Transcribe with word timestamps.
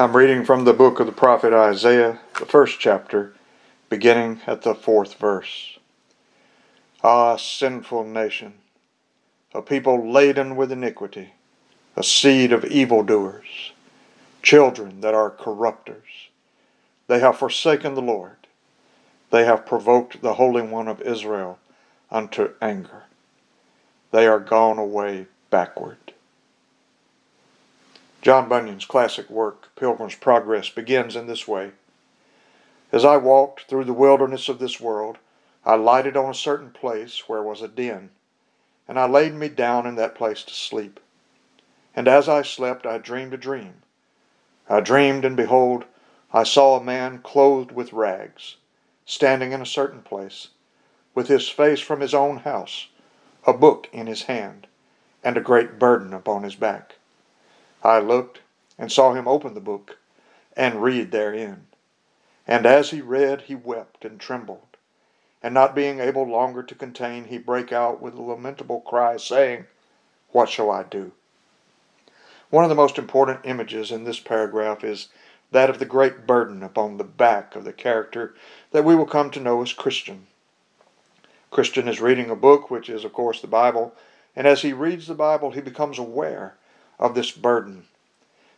I'm 0.00 0.16
reading 0.16 0.44
from 0.44 0.62
the 0.62 0.72
book 0.72 1.00
of 1.00 1.06
the 1.06 1.12
prophet 1.12 1.52
Isaiah, 1.52 2.20
the 2.38 2.46
first 2.46 2.78
chapter, 2.78 3.34
beginning 3.88 4.40
at 4.46 4.62
the 4.62 4.72
fourth 4.72 5.14
verse. 5.14 5.76
Ah, 7.02 7.34
sinful 7.34 8.04
nation, 8.04 8.54
a 9.52 9.60
people 9.60 10.08
laden 10.08 10.54
with 10.54 10.70
iniquity, 10.70 11.32
a 11.96 12.04
seed 12.04 12.52
of 12.52 12.64
evildoers, 12.64 13.72
children 14.40 15.00
that 15.00 15.14
are 15.14 15.30
corrupters. 15.30 16.28
They 17.08 17.18
have 17.18 17.36
forsaken 17.36 17.96
the 17.96 18.00
Lord. 18.00 18.46
They 19.30 19.46
have 19.46 19.66
provoked 19.66 20.22
the 20.22 20.34
Holy 20.34 20.62
One 20.62 20.86
of 20.86 21.02
Israel 21.02 21.58
unto 22.08 22.50
anger. 22.62 23.06
They 24.12 24.28
are 24.28 24.38
gone 24.38 24.78
away 24.78 25.26
backward. 25.50 26.07
John 28.20 28.48
Bunyan's 28.48 28.84
classic 28.84 29.30
work, 29.30 29.68
Pilgrim's 29.76 30.16
Progress, 30.16 30.68
begins 30.70 31.14
in 31.14 31.28
this 31.28 31.46
way. 31.46 31.70
As 32.90 33.04
I 33.04 33.16
walked 33.16 33.62
through 33.62 33.84
the 33.84 33.92
wilderness 33.92 34.48
of 34.48 34.58
this 34.58 34.80
world, 34.80 35.18
I 35.64 35.76
lighted 35.76 36.16
on 36.16 36.30
a 36.30 36.34
certain 36.34 36.70
place 36.70 37.28
where 37.28 37.42
was 37.42 37.62
a 37.62 37.68
den, 37.68 38.10
and 38.88 38.98
I 38.98 39.06
laid 39.06 39.34
me 39.34 39.48
down 39.48 39.86
in 39.86 39.94
that 39.96 40.16
place 40.16 40.42
to 40.44 40.54
sleep. 40.54 40.98
And 41.94 42.08
as 42.08 42.28
I 42.28 42.42
slept, 42.42 42.86
I 42.86 42.98
dreamed 42.98 43.34
a 43.34 43.38
dream. 43.38 43.82
I 44.68 44.80
dreamed, 44.80 45.24
and 45.24 45.36
behold, 45.36 45.84
I 46.32 46.42
saw 46.42 46.76
a 46.76 46.84
man 46.84 47.18
clothed 47.18 47.70
with 47.70 47.92
rags, 47.92 48.56
standing 49.06 49.52
in 49.52 49.62
a 49.62 49.66
certain 49.66 50.02
place, 50.02 50.48
with 51.14 51.28
his 51.28 51.48
face 51.48 51.80
from 51.80 52.00
his 52.00 52.14
own 52.14 52.38
house, 52.38 52.88
a 53.46 53.52
book 53.52 53.88
in 53.92 54.08
his 54.08 54.24
hand, 54.24 54.66
and 55.22 55.36
a 55.36 55.40
great 55.40 55.78
burden 55.78 56.12
upon 56.12 56.42
his 56.42 56.56
back. 56.56 56.96
I 57.82 58.00
looked 58.00 58.40
and 58.78 58.90
saw 58.90 59.14
him 59.14 59.28
open 59.28 59.54
the 59.54 59.60
book 59.60 59.98
and 60.56 60.82
read 60.82 61.12
therein. 61.12 61.66
And 62.46 62.66
as 62.66 62.90
he 62.90 63.00
read, 63.00 63.42
he 63.42 63.54
wept 63.54 64.04
and 64.04 64.18
trembled. 64.18 64.76
And 65.42 65.54
not 65.54 65.74
being 65.74 66.00
able 66.00 66.24
longer 66.24 66.62
to 66.62 66.74
contain, 66.74 67.26
he 67.26 67.38
brake 67.38 67.72
out 67.72 68.00
with 68.00 68.14
a 68.14 68.22
lamentable 68.22 68.80
cry, 68.80 69.16
saying, 69.16 69.66
What 70.32 70.48
shall 70.48 70.70
I 70.70 70.82
do? 70.82 71.12
One 72.50 72.64
of 72.64 72.70
the 72.70 72.74
most 72.74 72.98
important 72.98 73.40
images 73.44 73.92
in 73.92 74.04
this 74.04 74.18
paragraph 74.18 74.82
is 74.82 75.08
that 75.52 75.70
of 75.70 75.78
the 75.78 75.84
great 75.84 76.26
burden 76.26 76.62
upon 76.62 76.96
the 76.96 77.04
back 77.04 77.54
of 77.54 77.64
the 77.64 77.72
character 77.72 78.34
that 78.72 78.84
we 78.84 78.96
will 78.96 79.06
come 79.06 79.30
to 79.30 79.40
know 79.40 79.62
as 79.62 79.72
Christian. 79.72 80.26
Christian 81.50 81.86
is 81.86 82.00
reading 82.00 82.30
a 82.30 82.36
book, 82.36 82.70
which 82.70 82.88
is, 82.90 83.04
of 83.04 83.12
course, 83.12 83.40
the 83.40 83.46
Bible, 83.46 83.94
and 84.34 84.46
as 84.46 84.62
he 84.62 84.72
reads 84.72 85.06
the 85.06 85.14
Bible, 85.14 85.52
he 85.52 85.60
becomes 85.60 85.98
aware 85.98 86.56
of 86.98 87.14
this 87.14 87.30
burden. 87.30 87.84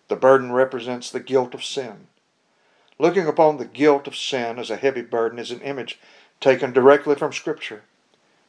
The 0.09 0.17
burden 0.17 0.53
represents 0.53 1.11
the 1.11 1.21
guilt 1.21 1.55
of 1.55 1.65
sin. 1.65 2.09
Looking 2.99 3.27
upon 3.27 3.57
the 3.57 3.65
guilt 3.65 4.07
of 4.07 4.17
sin 4.17 4.59
as 4.59 4.71
a 4.71 4.77
heavy 4.77 5.03
burden 5.03 5.39
is 5.39 5.51
an 5.51 5.61
image 5.61 5.99
taken 6.41 6.73
directly 6.73 7.15
from 7.15 7.33
Scripture. 7.33 7.83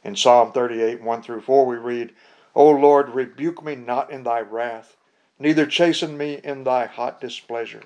In 0.02 0.16
Psalm 0.16 0.52
38, 0.52 1.02
1 1.02 1.22
through 1.22 1.42
4, 1.42 1.66
we 1.66 1.76
read, 1.76 2.12
O 2.54 2.68
Lord, 2.68 3.10
rebuke 3.10 3.64
me 3.64 3.76
not 3.76 4.10
in 4.10 4.24
thy 4.24 4.40
wrath, 4.40 4.96
neither 5.38 5.66
chasten 5.66 6.18
me 6.18 6.40
in 6.42 6.64
thy 6.64 6.86
hot 6.86 7.20
displeasure. 7.20 7.84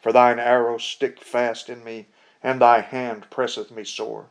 For 0.00 0.12
thine 0.12 0.38
arrows 0.38 0.84
stick 0.84 1.20
fast 1.20 1.68
in 1.68 1.84
me, 1.84 2.06
and 2.42 2.60
thy 2.60 2.80
hand 2.80 3.26
presseth 3.28 3.70
me 3.70 3.84
sore. 3.84 4.26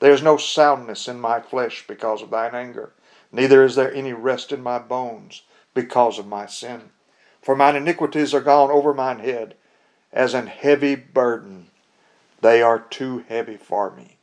There 0.00 0.12
is 0.12 0.22
no 0.22 0.36
soundness 0.36 1.06
in 1.06 1.20
my 1.20 1.40
flesh 1.40 1.86
because 1.86 2.22
of 2.22 2.30
thine 2.30 2.54
anger, 2.54 2.92
neither 3.30 3.62
is 3.64 3.76
there 3.76 3.92
any 3.92 4.12
rest 4.12 4.50
in 4.50 4.62
my 4.62 4.78
bones 4.78 5.42
because 5.74 6.18
of 6.18 6.26
my 6.26 6.46
sin. 6.46 6.90
For 7.42 7.54
mine 7.54 7.76
iniquities 7.76 8.32
are 8.32 8.40
gone 8.40 8.70
over 8.70 8.94
mine 8.94 9.18
head, 9.18 9.54
as 10.12 10.32
an 10.32 10.46
heavy 10.46 10.94
burden. 10.94 11.66
They 12.40 12.62
are 12.62 12.78
too 12.78 13.24
heavy 13.28 13.56
for 13.56 13.90
me. 13.90 14.16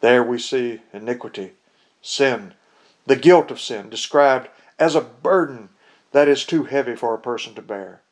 There 0.00 0.22
we 0.22 0.38
see 0.38 0.82
iniquity, 0.92 1.52
sin, 2.02 2.54
the 3.06 3.16
guilt 3.16 3.50
of 3.50 3.60
sin, 3.60 3.88
described 3.88 4.48
as 4.78 4.94
a 4.94 5.00
burden 5.00 5.70
that 6.12 6.28
is 6.28 6.44
too 6.44 6.64
heavy 6.64 6.96
for 6.96 7.14
a 7.14 7.18
person 7.18 7.54
to 7.54 7.62
bear. 7.62 8.02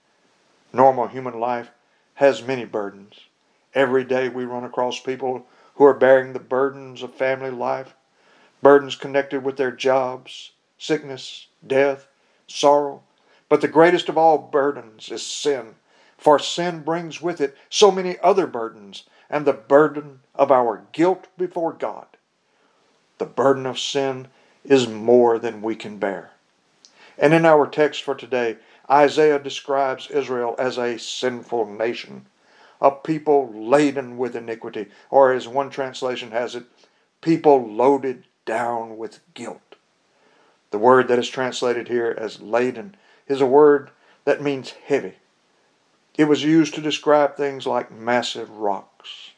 Normal 0.72 1.09
human 1.09 1.38
life 1.38 1.71
has 2.15 2.42
many 2.42 2.65
burdens. 2.65 3.21
Every 3.75 4.04
day 4.04 4.28
we 4.28 4.44
run 4.44 4.65
across 4.65 5.00
people 5.00 5.47
who 5.75 5.84
are 5.84 5.94
bearing 5.94 6.32
the 6.32 6.38
burdens 6.38 7.03
of 7.03 7.12
family 7.15 7.50
life, 7.50 7.94
burdens 8.62 8.94
connected 8.94 9.42
with 9.42 9.56
their 9.56 9.72
jobs, 9.72 10.53
sickness, 10.78 11.48
death, 11.66 12.09
sorrow. 12.47 13.03
But 13.49 13.60
the 13.60 13.69
greatest 13.69 14.09
of 14.09 14.19
all 14.19 14.38
burdens 14.38 15.10
is 15.10 15.25
sin, 15.25 15.75
for 16.16 16.38
sin 16.38 16.82
brings 16.82 17.21
with 17.21 17.41
it 17.41 17.56
so 17.69 17.91
many 17.91 18.19
other 18.21 18.47
burdens, 18.47 19.05
and 19.28 19.44
the 19.44 19.53
burden 19.53 20.21
of 20.34 20.50
our 20.50 20.84
guilt 20.93 21.27
before 21.37 21.72
God. 21.72 22.06
The 23.19 23.27
burden 23.27 23.66
of 23.66 23.78
sin 23.78 24.28
is 24.65 24.88
more 24.88 25.38
than 25.38 25.62
we 25.62 25.77
can 25.77 25.99
bear. 25.99 26.31
And 27.19 27.33
in 27.33 27.44
our 27.44 27.66
text 27.66 28.03
for 28.03 28.15
today, 28.15 28.56
Isaiah 28.91 29.38
describes 29.38 30.10
Israel 30.10 30.54
as 30.59 30.78
a 30.78 30.99
sinful 30.99 31.66
nation, 31.66 32.27
a 32.81 32.91
people 32.91 33.53
laden 33.54 34.19
with 34.19 34.37
iniquity, 34.37 34.88
or 35.10 35.33
as 35.33 35.47
one 35.47 35.71
translation 35.71 36.33
has 36.33 36.54
it, 36.54 36.65
people 37.21 37.66
loaded 37.66 38.25
down 38.44 38.99
with 38.99 39.21
guilt. 39.33 39.60
The 40.74 40.78
word 40.78 41.06
that 41.06 41.20
is 41.20 41.28
translated 41.28 41.86
here 41.86 42.16
as 42.18 42.40
laden 42.40 42.96
is 43.28 43.40
a 43.40 43.46
word 43.46 43.92
that 44.24 44.42
means 44.42 44.72
heavy. 44.72 45.14
It 46.18 46.24
was 46.24 46.42
used 46.42 46.74
to 46.74 46.80
describe 46.80 47.36
things 47.36 47.64
like 47.64 47.92
massive 47.92 48.50
rocks. 48.50 49.30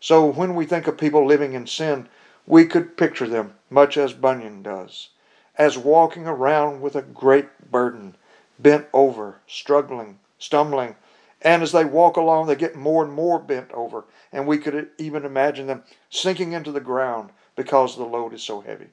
So 0.00 0.24
when 0.24 0.54
we 0.54 0.64
think 0.64 0.86
of 0.86 0.96
people 0.96 1.26
living 1.26 1.52
in 1.52 1.66
sin, 1.66 2.08
we 2.46 2.64
could 2.64 2.96
picture 2.96 3.28
them, 3.28 3.56
much 3.68 3.98
as 3.98 4.14
Bunyan 4.14 4.62
does, 4.62 5.10
as 5.58 5.76
walking 5.76 6.26
around 6.26 6.80
with 6.80 6.96
a 6.96 7.02
great 7.02 7.70
burden, 7.70 8.16
bent 8.58 8.86
over, 8.94 9.40
struggling, 9.46 10.18
stumbling, 10.38 10.96
and 11.42 11.62
as 11.62 11.72
they 11.72 11.84
walk 11.84 12.16
along, 12.16 12.46
they 12.46 12.56
get 12.56 12.74
more 12.74 13.04
and 13.04 13.12
more 13.12 13.38
bent 13.38 13.70
over, 13.72 14.06
and 14.32 14.46
we 14.46 14.56
could 14.56 14.88
even 14.96 15.26
imagine 15.26 15.66
them 15.66 15.82
sinking 16.08 16.52
into 16.52 16.72
the 16.72 16.80
ground 16.80 17.32
because 17.54 17.98
the 17.98 18.04
load 18.04 18.32
is 18.32 18.42
so 18.42 18.62
heavy. 18.62 18.86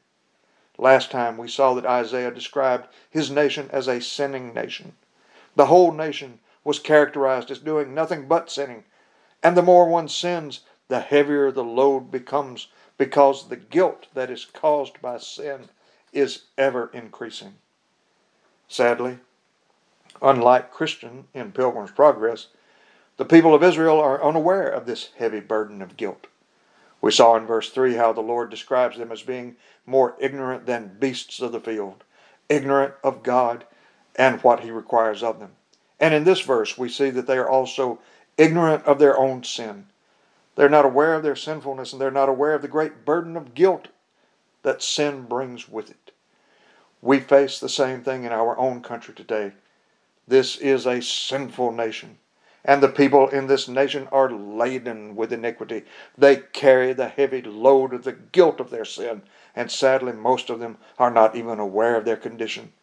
Last 0.78 1.12
time 1.12 1.38
we 1.38 1.48
saw 1.48 1.74
that 1.74 1.86
Isaiah 1.86 2.32
described 2.32 2.88
his 3.10 3.32
nation 3.32 3.70
as 3.72 3.88
a 3.88 4.02
sinning 4.02 4.54
nation. 4.54 4.94
The 5.56 5.68
whole 5.68 5.92
nation 5.92 6.40
was 6.64 6.80
characterized 6.80 7.50
as 7.50 7.60
doing 7.60 7.94
nothing 7.94 8.28
but 8.28 8.52
sinning. 8.52 8.84
And 9.42 9.56
the 9.56 9.62
more 9.62 9.88
one 9.88 10.10
sins, 10.10 10.62
the 10.88 11.00
heavier 11.00 11.52
the 11.52 11.64
load 11.64 12.12
becomes 12.12 12.68
because 12.98 13.48
the 13.48 13.56
guilt 13.56 14.08
that 14.14 14.30
is 14.30 14.46
caused 14.46 15.02
by 15.02 15.18
sin 15.18 15.70
is 16.12 16.44
ever 16.58 16.90
increasing. 16.94 17.56
Sadly, 18.68 19.20
unlike 20.22 20.72
Christian 20.72 21.26
in 21.34 21.52
Pilgrim's 21.52 21.92
Progress, 21.92 22.48
the 23.18 23.26
people 23.26 23.54
of 23.54 23.64
Israel 23.64 24.00
are 24.00 24.24
unaware 24.24 24.68
of 24.68 24.86
this 24.86 25.12
heavy 25.18 25.40
burden 25.40 25.82
of 25.82 25.98
guilt. 25.98 26.28
We 27.06 27.12
saw 27.12 27.36
in 27.36 27.46
verse 27.46 27.70
3 27.70 27.94
how 27.94 28.14
the 28.14 28.22
Lord 28.22 28.50
describes 28.50 28.98
them 28.98 29.12
as 29.12 29.22
being 29.22 29.58
more 29.86 30.16
ignorant 30.20 30.66
than 30.66 30.98
beasts 30.98 31.40
of 31.40 31.52
the 31.52 31.60
field, 31.60 32.04
ignorant 32.50 32.96
of 33.04 33.22
God 33.22 33.64
and 34.16 34.42
what 34.42 34.62
He 34.62 34.72
requires 34.72 35.22
of 35.22 35.40
them. 35.40 35.52
And 36.00 36.16
in 36.16 36.24
this 36.24 36.42
verse, 36.42 36.80
we 36.80 36.90
see 36.90 37.12
that 37.12 37.28
they 37.28 37.38
are 37.38 37.48
also 37.48 38.00
ignorant 38.40 38.86
of 38.86 38.98
their 38.98 39.16
own 39.20 39.44
sin. 39.44 39.86
They're 40.56 40.68
not 40.68 40.84
aware 40.84 41.14
of 41.14 41.22
their 41.22 41.36
sinfulness 41.36 41.94
and 41.94 42.02
they're 42.02 42.10
not 42.10 42.28
aware 42.28 42.56
of 42.56 42.64
the 42.64 42.68
great 42.68 43.06
burden 43.06 43.38
of 43.38 43.54
guilt 43.54 43.90
that 44.64 44.82
sin 44.82 45.28
brings 45.28 45.70
with 45.70 45.92
it. 45.92 46.12
We 47.04 47.20
face 47.20 47.60
the 47.60 47.70
same 47.70 48.02
thing 48.02 48.24
in 48.24 48.32
our 48.32 48.58
own 48.58 48.82
country 48.82 49.14
today. 49.14 49.52
This 50.28 50.58
is 50.58 50.88
a 50.88 51.04
sinful 51.04 51.72
nation 51.72 52.18
and 52.66 52.82
the 52.82 52.90
people 52.90 53.30
in 53.30 53.48
this 53.48 53.68
nation 53.68 54.08
are 54.12 54.30
laden 54.30 55.16
with 55.16 55.32
iniquity. 55.32 55.84
They 56.18 56.38
carry 56.38 56.94
the 56.94 57.08
heavy 57.08 57.42
load 57.42 57.94
of 57.94 58.04
the 58.04 58.14
guilt 58.14 58.60
of 58.60 58.72
their 58.72 58.86
sin, 58.86 59.22
and 59.56 59.72
sadly, 59.72 60.12
most 60.12 60.50
of 60.50 60.60
them 60.60 60.78
are 60.98 61.12
not 61.12 61.36
even 61.36 61.60
aware 61.60 61.96
of 61.96 62.06
their 62.06 62.18
condition. 62.18 62.74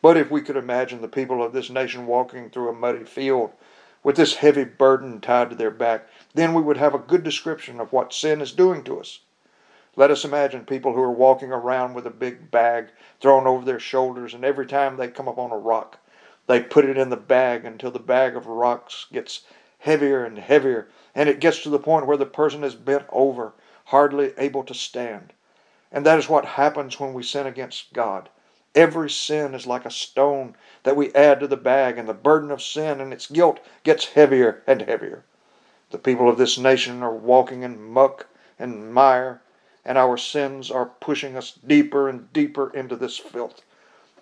But 0.00 0.16
if 0.16 0.30
we 0.30 0.42
could 0.42 0.56
imagine 0.56 1.00
the 1.00 1.08
people 1.08 1.42
of 1.42 1.52
this 1.52 1.70
nation 1.70 2.06
walking 2.06 2.50
through 2.50 2.68
a 2.68 2.74
muddy 2.74 3.04
field 3.04 3.50
with 4.04 4.16
this 4.16 4.36
heavy 4.36 4.64
burden 4.64 5.20
tied 5.20 5.50
to 5.50 5.56
their 5.56 5.72
back, 5.72 6.06
then 6.34 6.54
we 6.54 6.62
would 6.62 6.76
have 6.76 6.94
a 6.94 6.98
good 6.98 7.24
description 7.24 7.80
of 7.80 7.92
what 7.92 8.12
sin 8.12 8.40
is 8.40 8.52
doing 8.52 8.84
to 8.84 9.00
us. 9.00 9.20
Let 9.96 10.12
us 10.12 10.24
imagine 10.24 10.64
people 10.64 10.92
who 10.92 11.02
are 11.02 11.10
walking 11.10 11.50
around 11.50 11.94
with 11.94 12.06
a 12.06 12.10
big 12.10 12.52
bag 12.52 12.90
thrown 13.20 13.48
over 13.48 13.64
their 13.64 13.80
shoulders, 13.80 14.34
and 14.34 14.44
every 14.44 14.66
time 14.66 14.96
they 14.96 15.08
come 15.08 15.26
upon 15.26 15.50
a 15.50 15.58
rock, 15.58 15.98
they 16.48 16.60
put 16.60 16.86
it 16.86 16.98
in 16.98 17.10
the 17.10 17.16
bag 17.16 17.64
until 17.64 17.90
the 17.90 17.98
bag 17.98 18.34
of 18.34 18.46
rocks 18.46 19.06
gets 19.12 19.42
heavier 19.80 20.24
and 20.24 20.38
heavier, 20.38 20.88
and 21.14 21.28
it 21.28 21.40
gets 21.40 21.62
to 21.62 21.70
the 21.70 21.78
point 21.78 22.06
where 22.06 22.16
the 22.16 22.26
person 22.26 22.64
is 22.64 22.74
bent 22.74 23.04
over, 23.10 23.52
hardly 23.84 24.32
able 24.38 24.64
to 24.64 24.74
stand. 24.74 25.32
And 25.92 26.04
that 26.04 26.18
is 26.18 26.28
what 26.28 26.44
happens 26.44 26.98
when 26.98 27.14
we 27.14 27.22
sin 27.22 27.46
against 27.46 27.92
God. 27.92 28.28
Every 28.74 29.10
sin 29.10 29.54
is 29.54 29.66
like 29.66 29.84
a 29.84 29.90
stone 29.90 30.56
that 30.82 30.96
we 30.96 31.12
add 31.14 31.40
to 31.40 31.46
the 31.46 31.56
bag, 31.56 31.98
and 31.98 32.08
the 32.08 32.14
burden 32.14 32.50
of 32.50 32.62
sin 32.62 33.00
and 33.00 33.12
its 33.12 33.30
guilt 33.30 33.60
gets 33.84 34.06
heavier 34.06 34.62
and 34.66 34.82
heavier. 34.82 35.24
The 35.90 35.98
people 35.98 36.28
of 36.28 36.38
this 36.38 36.58
nation 36.58 37.02
are 37.02 37.14
walking 37.14 37.62
in 37.62 37.82
muck 37.82 38.26
and 38.58 38.92
mire, 38.92 39.42
and 39.84 39.96
our 39.96 40.16
sins 40.16 40.70
are 40.70 40.86
pushing 40.86 41.36
us 41.36 41.52
deeper 41.52 42.08
and 42.08 42.32
deeper 42.32 42.70
into 42.74 42.96
this 42.96 43.16
filth. 43.18 43.62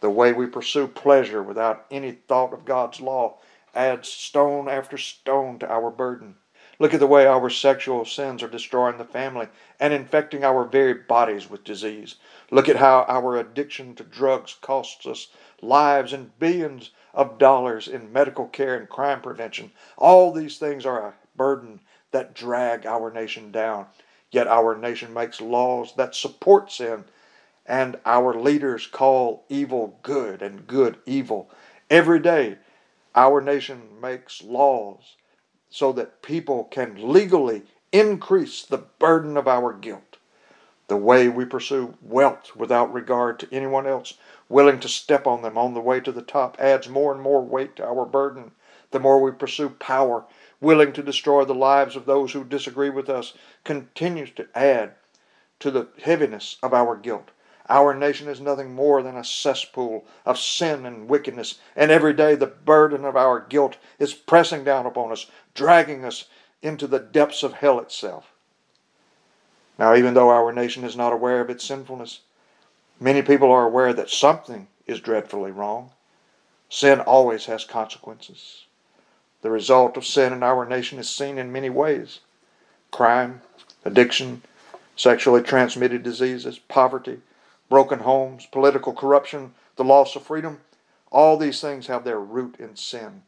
The 0.01 0.11
way 0.11 0.33
we 0.33 0.47
pursue 0.47 0.89
pleasure 0.89 1.43
without 1.43 1.87
any 1.91 2.13
thought 2.13 2.53
of 2.53 2.65
God's 2.65 3.01
law 3.01 3.39
adds 3.75 4.09
stone 4.09 4.69
after 4.69 4.99
stone 4.99 5.59
to 5.61 5.71
our 5.71 5.91
burden. 5.91 6.37
Look 6.79 6.93
at 6.93 7.01
the 7.01 7.07
way 7.07 7.27
our 7.27 7.49
sexual 7.49 8.05
sins 8.05 8.43
are 8.43 8.49
destroying 8.49 8.99
the 8.99 9.05
family 9.05 9.49
and 9.81 9.95
infecting 9.95 10.45
our 10.45 10.65
very 10.65 10.93
bodies 10.93 11.49
with 11.49 11.65
disease. 11.65 12.17
Look 12.51 12.69
at 12.69 12.77
how 12.77 13.07
our 13.09 13.37
addiction 13.37 13.95
to 13.95 14.05
drugs 14.05 14.57
costs 14.61 15.07
us 15.07 15.29
lives 15.63 16.13
and 16.13 16.39
billions 16.39 16.91
of 17.15 17.39
dollars 17.39 17.89
in 17.89 18.13
medical 18.13 18.47
care 18.47 18.75
and 18.75 18.89
crime 18.89 19.23
prevention. 19.23 19.73
All 19.97 20.33
these 20.33 20.59
things 20.59 20.85
are 20.85 21.01
a 21.01 21.15
burden 21.35 21.81
that 22.11 22.35
drag 22.35 22.85
our 22.85 23.11
nation 23.11 23.51
down. 23.51 23.87
Yet 24.31 24.47
our 24.47 24.77
nation 24.77 25.15
makes 25.15 25.41
laws 25.41 25.95
that 25.97 26.15
support 26.15 26.71
sin, 26.71 27.05
and 27.69 27.99
our 28.05 28.35
leaders 28.35 28.87
call 28.87 29.45
evil 29.49 29.99
good 30.03 30.43
and 30.43 30.67
good 30.67 30.97
evil. 31.07 31.51
Every 31.91 32.21
day, 32.21 32.59
our 33.15 33.41
nation 33.41 34.01
makes 34.01 34.43
laws 34.43 35.17
so 35.71 35.93
that 35.93 36.23
people 36.23 36.65
can 36.65 37.13
legally 37.13 37.63
increase 37.93 38.63
the 38.63 38.79
burden 38.79 39.37
of 39.37 39.49
our 39.49 39.73
guilt. 39.73 40.17
The 40.89 40.97
way 40.97 41.29
we 41.29 41.45
pursue 41.45 41.95
wealth 42.01 42.55
without 42.55 42.93
regard 42.93 43.41
to 43.41 43.49
anyone 43.51 43.87
else, 43.87 44.15
willing 44.49 44.79
to 44.81 44.89
step 44.89 45.27
on 45.27 45.43
them 45.43 45.59
on 45.59 45.75
the 45.75 45.81
way 45.81 45.99
to 46.01 46.13
the 46.13 46.23
top, 46.23 46.57
adds 46.61 46.89
more 46.89 47.13
and 47.13 47.21
more 47.21 47.43
weight 47.43 47.75
to 47.77 47.85
our 47.85 48.05
burden. 48.05 48.53
The 48.93 49.01
more 49.01 49.21
we 49.21 49.33
pursue 49.33 49.71
power, 49.71 50.25
willing 50.61 50.93
to 50.93 51.03
destroy 51.03 51.45
the 51.45 51.55
lives 51.55 51.97
of 51.97 52.07
those 52.07 52.33
who 52.33 52.45
disagree 52.45 52.91
with 52.91 53.09
us, 53.09 53.33
continues 53.65 54.31
to 54.33 54.47
add 54.55 54.95
to 55.59 55.71
the 55.71 55.89
heaviness 56.03 56.57
of 56.63 56.73
our 56.73 56.97
guilt. 56.97 57.31
Our 57.69 57.95
nation 57.95 58.29
is 58.29 58.41
nothing 58.41 58.75
more 58.75 59.03
than 59.03 59.17
a 59.17 59.25
cesspool 59.25 60.05
of 60.25 60.39
sin 60.39 60.87
and 60.87 61.09
wickedness, 61.09 61.59
and 61.75 61.91
every 61.91 62.13
day 62.13 62.35
the 62.35 62.47
burden 62.47 63.05
of 63.05 63.17
our 63.17 63.41
guilt 63.41 63.77
is 63.99 64.15
pressing 64.15 64.63
down 64.63 64.87
upon 64.87 65.11
us, 65.11 65.27
dragging 65.55 66.05
us 66.05 66.27
into 66.63 66.87
the 66.87 67.01
depths 67.01 67.43
of 67.43 67.55
hell 67.55 67.81
itself. 67.81 68.33
Now, 69.79 69.95
even 69.95 70.15
though 70.15 70.31
our 70.31 70.53
nation 70.53 70.85
is 70.85 70.97
not 70.97 71.13
aware 71.13 71.41
of 71.41 71.51
its 71.51 71.65
sinfulness, 71.65 72.21
many 73.01 73.21
people 73.21 73.51
are 73.51 73.67
aware 73.67 73.93
that 73.93 74.11
something 74.11 74.69
is 74.87 75.01
dreadfully 75.01 75.51
wrong. 75.51 75.91
Sin 76.69 77.01
always 77.01 77.47
has 77.47 77.65
consequences. 77.65 78.65
The 79.43 79.51
result 79.51 79.97
of 79.97 80.07
sin 80.07 80.33
in 80.33 80.43
our 80.43 80.65
nation 80.67 80.99
is 80.99 81.11
seen 81.11 81.39
in 81.39 81.53
many 81.53 81.71
ways 81.71 82.21
crime, 82.91 83.43
addiction, 83.85 84.43
sexually 84.95 85.43
transmitted 85.43 86.03
diseases, 86.03 86.59
poverty, 86.59 87.21
broken 87.69 88.01
homes, 88.01 88.47
political 88.47 88.93
corruption, 88.93 89.55
the 89.77 89.85
loss 89.85 90.17
of 90.17 90.23
freedom. 90.23 90.61
All 91.11 91.37
these 91.37 91.61
things 91.61 91.87
have 91.87 92.05
their 92.05 92.21
root 92.21 92.57
in 92.59 92.77
sin. 92.77 93.23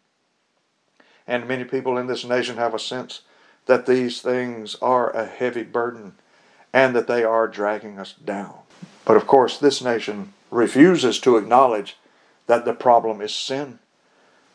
And 1.27 1.47
many 1.47 1.65
people 1.65 1.99
in 1.99 2.07
this 2.07 2.25
nation 2.25 2.57
have 2.57 2.75
a 2.75 2.79
sense 2.79 3.23
that 3.67 3.87
these 3.87 4.23
things 4.23 4.77
are 4.77 5.11
a 5.11 5.27
heavy 5.27 5.63
burden 5.63 6.15
and 6.73 6.97
that 6.97 7.07
they 7.07 7.23
are 7.23 7.47
dragging 7.47 7.99
us 7.99 8.13
down. 8.13 8.55
But 9.05 9.17
of 9.17 9.27
course, 9.27 9.59
this 9.59 9.83
nation 9.83 10.33
refuses 10.51 11.21
to 11.21 11.37
acknowledge 11.37 11.97
that 12.47 12.65
the 12.65 12.73
problem 12.73 13.21
is 13.21 13.35
sin. 13.35 13.79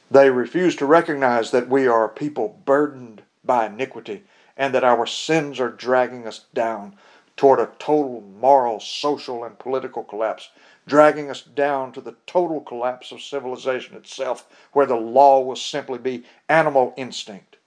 They 0.09 0.29
refuse 0.29 0.75
to 0.77 0.85
recognize 0.85 1.51
that 1.51 1.69
we 1.69 1.87
are 1.87 2.07
people 2.07 2.59
burdened 2.65 3.21
by 3.43 3.67
iniquity 3.67 4.23
and 4.57 4.73
that 4.73 4.83
our 4.83 5.05
sins 5.05 5.59
are 5.59 5.69
dragging 5.69 6.27
us 6.27 6.45
down 6.53 6.95
toward 7.35 7.59
a 7.59 7.71
total 7.79 8.21
moral, 8.39 8.79
social, 8.79 9.43
and 9.43 9.57
political 9.57 10.03
collapse, 10.03 10.49
dragging 10.85 11.29
us 11.29 11.41
down 11.41 11.91
to 11.91 12.01
the 12.01 12.15
total 12.27 12.61
collapse 12.61 13.11
of 13.11 13.21
civilization 13.21 13.95
itself, 13.95 14.47
where 14.73 14.85
the 14.85 14.95
law 14.95 15.39
will 15.39 15.55
simply 15.55 15.97
be 15.97 16.25
animal 16.47 16.93
instinct. 16.97 17.57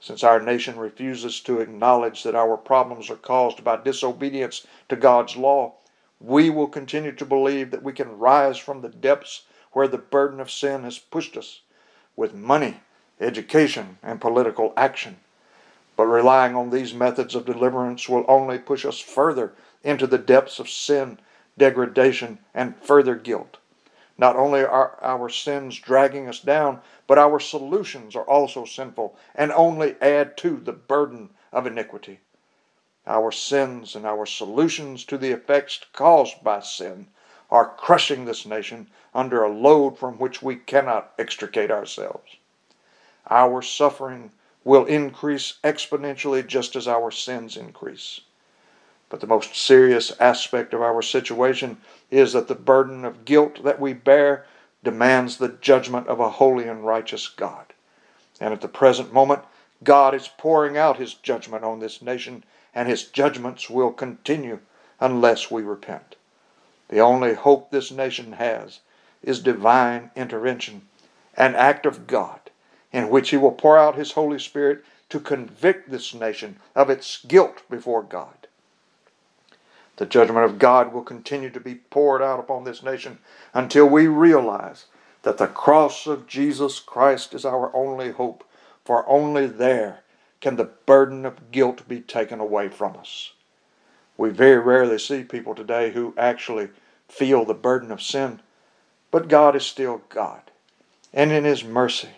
Since 0.00 0.22
our 0.22 0.40
nation 0.40 0.78
refuses 0.78 1.40
to 1.40 1.60
acknowledge 1.60 2.22
that 2.22 2.34
our 2.34 2.56
problems 2.56 3.10
are 3.10 3.16
caused 3.16 3.64
by 3.64 3.76
disobedience 3.76 4.66
to 4.88 4.96
God's 4.96 5.36
law, 5.36 5.74
we 6.20 6.50
will 6.50 6.68
continue 6.68 7.12
to 7.12 7.24
believe 7.24 7.70
that 7.70 7.82
we 7.82 7.92
can 7.92 8.18
rise 8.18 8.58
from 8.58 8.80
the 8.80 8.88
depths 8.88 9.46
where 9.72 9.88
the 9.88 9.98
burden 9.98 10.40
of 10.40 10.50
sin 10.50 10.84
has 10.84 10.98
pushed 10.98 11.36
us 11.36 11.60
with 12.16 12.34
money, 12.34 12.80
education, 13.20 13.98
and 14.02 14.20
political 14.20 14.72
action. 14.76 15.16
But 15.96 16.06
relying 16.06 16.56
on 16.56 16.70
these 16.70 16.92
methods 16.92 17.34
of 17.34 17.44
deliverance 17.44 18.08
will 18.08 18.24
only 18.26 18.58
push 18.58 18.84
us 18.84 18.98
further 18.98 19.54
into 19.82 20.06
the 20.06 20.18
depths 20.18 20.58
of 20.58 20.68
sin, 20.68 21.18
degradation, 21.56 22.40
and 22.52 22.76
further 22.82 23.14
guilt. 23.14 23.58
Not 24.16 24.36
only 24.36 24.64
are 24.64 24.98
our 25.02 25.28
sins 25.28 25.78
dragging 25.78 26.28
us 26.28 26.40
down, 26.40 26.80
but 27.06 27.18
our 27.18 27.40
solutions 27.40 28.14
are 28.16 28.24
also 28.24 28.64
sinful 28.64 29.16
and 29.34 29.52
only 29.52 29.96
add 30.00 30.36
to 30.38 30.56
the 30.56 30.72
burden 30.72 31.30
of 31.52 31.66
iniquity. 31.66 32.20
Our 33.06 33.32
sins 33.32 33.94
and 33.94 34.06
our 34.06 34.24
solutions 34.24 35.04
to 35.06 35.18
the 35.18 35.32
effects 35.32 35.80
caused 35.92 36.42
by 36.42 36.60
sin 36.60 37.08
are 37.50 37.74
crushing 37.76 38.24
this 38.24 38.46
nation 38.46 38.88
under 39.14 39.42
a 39.42 39.52
load 39.52 39.98
from 39.98 40.18
which 40.18 40.42
we 40.42 40.56
cannot 40.56 41.12
extricate 41.18 41.70
ourselves. 41.70 42.36
Our 43.28 43.62
suffering 43.62 44.32
will 44.64 44.86
increase 44.86 45.54
exponentially 45.62 46.46
just 46.46 46.74
as 46.74 46.88
our 46.88 47.10
sins 47.10 47.56
increase. 47.56 48.20
But 49.10 49.20
the 49.20 49.26
most 49.26 49.54
serious 49.54 50.12
aspect 50.18 50.72
of 50.72 50.80
our 50.80 51.02
situation 51.02 51.76
is 52.10 52.32
that 52.32 52.48
the 52.48 52.54
burden 52.54 53.04
of 53.04 53.26
guilt 53.26 53.62
that 53.62 53.78
we 53.78 53.92
bear 53.92 54.46
demands 54.82 55.36
the 55.36 55.50
judgment 55.60 56.08
of 56.08 56.18
a 56.18 56.30
holy 56.30 56.66
and 56.66 56.84
righteous 56.84 57.28
God. 57.28 57.74
And 58.40 58.52
at 58.52 58.62
the 58.62 58.68
present 58.68 59.12
moment, 59.12 59.42
God 59.82 60.14
is 60.14 60.28
pouring 60.28 60.76
out 60.78 60.96
his 60.96 61.14
judgment 61.14 61.62
on 61.62 61.80
this 61.80 62.00
nation, 62.00 62.42
and 62.74 62.88
his 62.88 63.04
judgments 63.04 63.68
will 63.68 63.92
continue 63.92 64.60
unless 64.98 65.50
we 65.50 65.62
repent. 65.62 66.16
The 66.88 67.00
only 67.00 67.34
hope 67.34 67.70
this 67.70 67.90
nation 67.90 68.32
has 68.32 68.80
is 69.22 69.40
divine 69.40 70.10
intervention, 70.16 70.88
an 71.36 71.54
act 71.54 71.86
of 71.86 72.06
God 72.06 72.43
in 72.94 73.10
which 73.10 73.30
he 73.30 73.36
will 73.36 73.50
pour 73.50 73.76
out 73.76 73.96
his 73.96 74.12
Holy 74.12 74.38
Spirit 74.38 74.84
to 75.08 75.18
convict 75.18 75.90
this 75.90 76.14
nation 76.14 76.60
of 76.76 76.88
its 76.88 77.24
guilt 77.26 77.62
before 77.68 78.04
God. 78.04 78.46
The 79.96 80.06
judgment 80.06 80.44
of 80.44 80.60
God 80.60 80.92
will 80.92 81.02
continue 81.02 81.50
to 81.50 81.58
be 81.58 81.74
poured 81.74 82.22
out 82.22 82.38
upon 82.38 82.62
this 82.62 82.84
nation 82.84 83.18
until 83.52 83.86
we 83.86 84.06
realize 84.06 84.86
that 85.22 85.38
the 85.38 85.48
cross 85.48 86.06
of 86.06 86.28
Jesus 86.28 86.78
Christ 86.78 87.34
is 87.34 87.44
our 87.44 87.74
only 87.74 88.12
hope, 88.12 88.44
for 88.84 89.08
only 89.08 89.48
there 89.48 90.04
can 90.40 90.54
the 90.54 90.70
burden 90.86 91.26
of 91.26 91.50
guilt 91.50 91.88
be 91.88 92.00
taken 92.00 92.38
away 92.38 92.68
from 92.68 92.96
us. 92.96 93.32
We 94.16 94.30
very 94.30 94.58
rarely 94.58 95.00
see 95.00 95.24
people 95.24 95.56
today 95.56 95.90
who 95.90 96.14
actually 96.16 96.68
feel 97.08 97.44
the 97.44 97.54
burden 97.54 97.90
of 97.90 98.00
sin, 98.00 98.40
but 99.10 99.26
God 99.26 99.56
is 99.56 99.66
still 99.66 100.02
God. 100.10 100.42
And 101.12 101.32
in 101.32 101.42
His 101.44 101.64
mercy, 101.64 102.10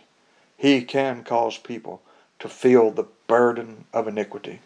he 0.57 0.83
can 0.83 1.23
cause 1.23 1.59
people 1.59 2.03
to 2.39 2.49
feel 2.49 2.91
the 2.91 3.07
burden 3.27 3.85
of 3.93 4.09
iniquity. 4.09 4.61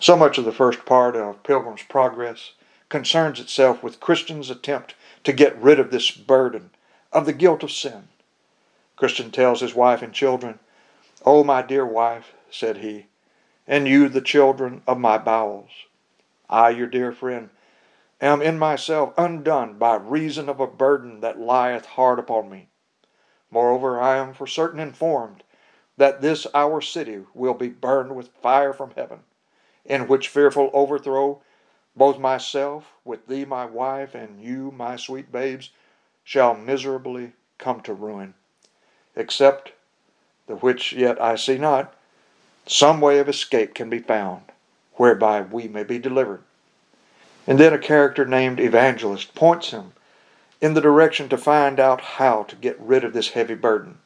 So 0.00 0.16
much 0.16 0.38
of 0.38 0.44
the 0.44 0.52
first 0.52 0.84
part 0.84 1.16
of 1.16 1.42
Pilgrim's 1.42 1.82
Progress 1.82 2.52
concerns 2.88 3.40
itself 3.40 3.82
with 3.82 4.00
Christian's 4.00 4.50
attempt 4.50 4.94
to 5.24 5.32
get 5.32 5.60
rid 5.60 5.80
of 5.80 5.90
this 5.90 6.10
burden 6.10 6.70
of 7.12 7.26
the 7.26 7.32
guilt 7.32 7.62
of 7.62 7.70
sin. 7.70 8.08
Christian 8.96 9.30
tells 9.30 9.60
his 9.60 9.74
wife 9.74 10.02
and 10.02 10.12
children, 10.12 10.58
O 11.24 11.44
my 11.44 11.62
dear 11.62 11.86
wife, 11.86 12.32
said 12.50 12.78
he, 12.78 13.06
and 13.66 13.86
you 13.86 14.08
the 14.08 14.20
children 14.20 14.82
of 14.86 14.98
my 14.98 15.18
bowels, 15.18 15.70
I, 16.48 16.70
your 16.70 16.86
dear 16.86 17.12
friend, 17.12 17.50
am 18.20 18.40
in 18.40 18.58
myself 18.58 19.12
undone 19.18 19.78
by 19.78 19.96
reason 19.96 20.48
of 20.48 20.60
a 20.60 20.66
burden 20.66 21.20
that 21.20 21.38
lieth 21.38 21.84
hard 21.86 22.18
upon 22.18 22.48
me. 22.48 22.68
Moreover, 23.50 24.00
I 24.00 24.16
am 24.18 24.34
for 24.34 24.46
certain 24.46 24.80
informed 24.80 25.42
that 25.96 26.20
this 26.20 26.46
our 26.54 26.80
city 26.80 27.24
will 27.34 27.54
be 27.54 27.68
burned 27.68 28.14
with 28.14 28.28
fire 28.42 28.72
from 28.72 28.92
heaven, 28.96 29.20
in 29.84 30.06
which 30.06 30.28
fearful 30.28 30.70
overthrow 30.72 31.40
both 31.96 32.18
myself, 32.18 32.92
with 33.04 33.26
thee 33.26 33.44
my 33.44 33.64
wife, 33.64 34.14
and 34.14 34.40
you 34.40 34.70
my 34.70 34.94
sweet 34.96 35.32
babes, 35.32 35.70
shall 36.22 36.54
miserably 36.54 37.32
come 37.58 37.80
to 37.80 37.92
ruin, 37.92 38.34
except 39.16 39.72
the 40.46 40.54
which 40.56 40.92
yet 40.92 41.20
I 41.20 41.34
see 41.34 41.58
not, 41.58 41.94
some 42.66 43.00
way 43.00 43.18
of 43.18 43.28
escape 43.28 43.74
can 43.74 43.90
be 43.90 43.98
found, 43.98 44.42
whereby 44.94 45.40
we 45.40 45.66
may 45.66 45.82
be 45.82 45.98
delivered. 45.98 46.42
And 47.46 47.58
then 47.58 47.72
a 47.72 47.78
character 47.78 48.24
named 48.24 48.60
Evangelist 48.60 49.34
points 49.34 49.70
him 49.70 49.92
in 50.60 50.74
the 50.74 50.80
direction 50.80 51.28
to 51.28 51.38
find 51.38 51.78
out 51.78 52.00
how 52.00 52.42
to 52.44 52.56
get 52.56 52.78
rid 52.80 53.04
of 53.04 53.12
this 53.12 53.30
heavy 53.30 53.54
burden. 53.54 53.98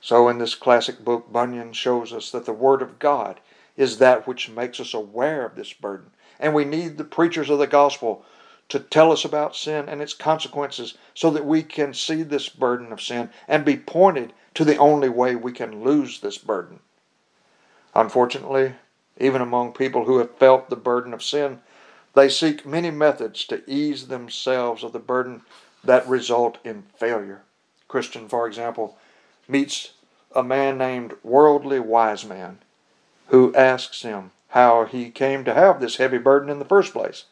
So, 0.00 0.28
in 0.28 0.38
this 0.38 0.54
classic 0.54 1.04
book, 1.04 1.30
Bunyan 1.32 1.72
shows 1.72 2.12
us 2.12 2.30
that 2.30 2.46
the 2.46 2.52
Word 2.52 2.82
of 2.82 2.98
God 2.98 3.40
is 3.76 3.98
that 3.98 4.26
which 4.26 4.48
makes 4.48 4.80
us 4.80 4.94
aware 4.94 5.44
of 5.44 5.54
this 5.54 5.72
burden. 5.72 6.10
And 6.38 6.54
we 6.54 6.64
need 6.64 6.96
the 6.96 7.04
preachers 7.04 7.50
of 7.50 7.58
the 7.58 7.66
gospel 7.66 8.24
to 8.70 8.78
tell 8.78 9.12
us 9.12 9.24
about 9.24 9.56
sin 9.56 9.88
and 9.88 10.00
its 10.00 10.14
consequences 10.14 10.94
so 11.14 11.30
that 11.30 11.44
we 11.44 11.62
can 11.62 11.92
see 11.92 12.22
this 12.22 12.48
burden 12.48 12.92
of 12.92 13.00
sin 13.00 13.28
and 13.46 13.64
be 13.64 13.76
pointed 13.76 14.32
to 14.54 14.64
the 14.64 14.76
only 14.76 15.08
way 15.08 15.34
we 15.34 15.52
can 15.52 15.84
lose 15.84 16.20
this 16.20 16.38
burden. 16.38 16.80
Unfortunately, 17.94 18.74
even 19.18 19.42
among 19.42 19.72
people 19.72 20.04
who 20.04 20.18
have 20.18 20.36
felt 20.36 20.70
the 20.70 20.76
burden 20.76 21.12
of 21.12 21.22
sin, 21.22 21.60
they 22.14 22.28
seek 22.28 22.66
many 22.66 22.90
methods 22.90 23.44
to 23.46 23.62
ease 23.70 24.08
themselves 24.08 24.82
of 24.82 24.92
the 24.92 24.98
burden 24.98 25.42
that 25.84 26.08
result 26.08 26.58
in 26.64 26.82
failure. 26.96 27.42
Christian, 27.88 28.28
for 28.28 28.46
example, 28.46 28.98
meets 29.48 29.92
a 30.34 30.42
man 30.42 30.78
named 30.78 31.14
Worldly 31.22 31.80
Wise 31.80 32.24
Man 32.24 32.58
who 33.28 33.54
asks 33.54 34.02
him 34.02 34.32
how 34.48 34.84
he 34.84 35.10
came 35.10 35.44
to 35.44 35.54
have 35.54 35.80
this 35.80 35.96
heavy 35.96 36.18
burden 36.18 36.50
in 36.50 36.58
the 36.58 36.64
first 36.64 36.92
place. 36.92 37.24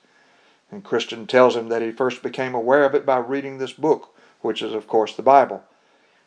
And 0.71 0.85
Christian 0.85 1.27
tells 1.27 1.57
him 1.57 1.69
that 1.69 1.83
he 1.83 1.91
first 1.91 2.23
became 2.23 2.55
aware 2.55 2.85
of 2.85 2.95
it 2.95 3.05
by 3.07 3.19
reading 3.19 3.59
this 3.59 3.73
book, 3.73 4.15
which 4.41 4.63
is, 4.63 4.73
of 4.73 4.87
course, 4.87 5.15
the 5.15 5.23
Bible. 5.23 5.65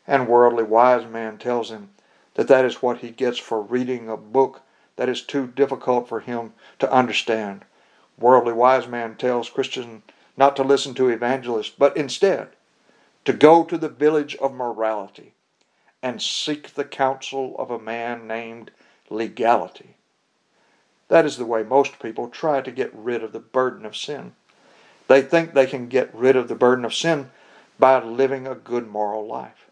And 0.06 0.28
Worldly 0.28 0.64
Wise 0.64 1.06
Man 1.06 1.38
tells 1.38 1.70
him 1.70 1.90
that 2.34 2.48
that 2.48 2.64
is 2.64 2.82
what 2.82 2.98
he 2.98 3.10
gets 3.10 3.38
for 3.38 3.62
reading 3.62 4.08
a 4.08 4.16
book 4.16 4.62
that 4.96 5.08
is 5.08 5.22
too 5.22 5.46
difficult 5.46 6.08
for 6.08 6.20
him 6.20 6.52
to 6.78 6.92
understand. 6.92 7.64
Worldly 8.22 8.52
Wise 8.52 8.86
Man 8.86 9.16
tells 9.16 9.50
Christian 9.50 10.04
not 10.36 10.56
to 10.56 10.62
listen 10.62 10.94
to 10.94 11.08
evangelists, 11.08 11.74
but 11.76 11.96
instead 11.96 12.50
to 13.24 13.32
go 13.32 13.64
to 13.64 13.76
the 13.76 13.88
village 13.88 14.36
of 14.36 14.54
morality 14.54 15.34
and 16.02 16.22
seek 16.22 16.74
the 16.74 16.84
counsel 16.84 17.54
of 17.58 17.70
a 17.70 17.78
man 17.78 18.26
named 18.26 18.70
legality. 19.10 19.96
That 21.08 21.26
is 21.26 21.36
the 21.36 21.44
way 21.44 21.62
most 21.62 21.98
people 22.00 22.28
try 22.28 22.60
to 22.60 22.70
get 22.70 22.94
rid 22.94 23.22
of 23.22 23.32
the 23.32 23.40
burden 23.40 23.84
of 23.84 23.96
sin. 23.96 24.34
They 25.08 25.20
think 25.20 25.52
they 25.52 25.66
can 25.66 25.88
get 25.88 26.14
rid 26.14 26.36
of 26.36 26.48
the 26.48 26.54
burden 26.54 26.84
of 26.84 26.94
sin 26.94 27.30
by 27.78 28.02
living 28.02 28.46
a 28.46 28.54
good 28.54 28.88
moral 28.88 29.26
life. 29.26 29.68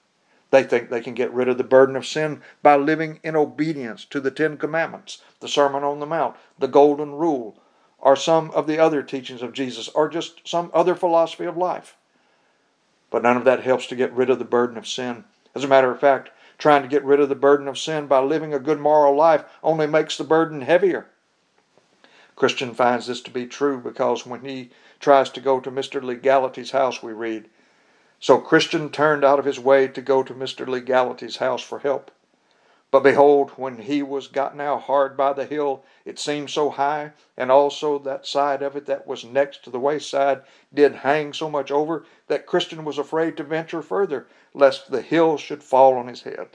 They 0.51 0.65
think 0.65 0.91
they 0.91 1.01
can 1.01 1.15
get 1.15 1.33
rid 1.33 1.49
of 1.49 1.57
the 1.57 1.65
burden 1.65 1.97
of 1.97 2.07
sin 2.07 2.43
by 2.63 2.77
living 2.77 3.21
in 3.23 3.37
obedience 3.37 4.05
to 4.07 4.21
the 4.21 4.33
Ten 4.33 4.57
Commandments, 4.57 5.23
the 5.39 5.49
Sermon 5.49 5.85
on 5.85 6.01
the 6.01 6.07
Mount, 6.07 6.37
the 6.59 6.69
Golden 6.69 7.13
Rule, 7.13 7.57
or 8.01 8.17
some 8.17 8.51
of 8.53 8.67
the 8.67 8.79
other 8.79 9.03
teachings 9.03 9.43
of 9.43 9.53
Jesus, 9.53 9.89
or 9.89 10.09
just 10.09 10.47
some 10.49 10.71
other 10.73 10.95
philosophy 10.95 11.45
of 11.45 11.57
life. 11.57 11.97
But 13.11 13.23
none 13.23 13.37
of 13.37 13.45
that 13.45 13.63
helps 13.63 13.87
to 13.89 13.97
get 13.97 14.13
rid 14.13 14.31
of 14.31 14.39
the 14.39 14.45
burden 14.45 14.79
of 14.79 14.87
sin. 14.87 15.25
As 15.55 15.65
a 15.65 15.69
matter 15.69 15.91
of 15.91 16.01
fact, 16.01 16.31
trying 16.59 16.83
to 16.83 16.89
get 16.89 17.05
rid 17.05 17.21
of 17.21 17.29
the 17.29 17.35
burden 17.35 17.67
of 17.67 17.79
sin 17.79 18.07
by 18.07 18.21
living 18.21 18.55
a 18.55 18.59
good 18.59 18.79
moral 18.79 19.17
life 19.17 19.45
only 19.63 19.87
makes 19.87 20.17
the 20.17 20.25
burden 20.25 20.63
heavier. 20.63 21.09
Christian 22.37 22.73
finds 22.73 23.07
this 23.07 23.21
to 23.23 23.31
be 23.31 23.47
true 23.47 23.79
because 23.79 24.25
when 24.25 24.45
he 24.45 24.71
tries 24.99 25.29
to 25.31 25.41
go 25.41 25.61
to 25.61 25.71
Mr. 25.71 26.03
Legality's 26.03 26.71
house, 26.71 27.03
we 27.03 27.13
read, 27.13 27.49
So 28.19 28.39
Christian 28.39 28.91
turned 28.91 29.25
out 29.25 29.39
of 29.39 29.45
his 29.45 29.59
way 29.59 29.89
to 29.89 30.01
go 30.01 30.23
to 30.23 30.33
Mr. 30.33 30.67
Legality's 30.67 31.37
house 31.37 31.63
for 31.63 31.81
help. 31.81 32.11
But 32.91 33.05
behold, 33.05 33.51
when 33.51 33.79
he 33.79 34.03
was 34.03 34.27
got 34.27 34.57
now 34.57 34.77
hard 34.79 35.17
by 35.17 35.33
the 35.33 35.45
hill, 35.45 35.85
it 36.05 36.19
seemed 36.19 36.51
so 36.51 36.71
high, 36.71 37.13
and 37.37 37.51
also 37.51 37.99
that 38.01 38.27
side 38.27 38.63
of 38.63 38.75
it 38.75 38.87
that 38.87 39.07
was 39.07 39.25
next 39.25 39.63
to 39.65 39.71
the 39.71 39.79
wayside 39.79 40.43
did 40.75 40.97
hang 40.97 41.33
so 41.33 41.49
much 41.49 41.71
over, 41.71 42.05
that 42.27 42.47
Christian 42.47 42.85
was 42.85 42.99
afraid 42.99 43.37
to 43.37 43.45
venture 43.45 43.83
further, 43.83 44.27
lest 44.55 44.91
the 44.91 45.03
hill 45.03 45.37
should 45.37 45.63
fall 45.63 45.97
on 45.97 46.09
his 46.09 46.23
head. 46.23 46.49